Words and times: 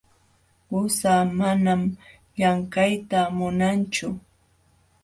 Qusaa 0.67 1.23
manam 1.37 1.81
llamkayta 2.37 3.19
munanchu. 3.37 4.07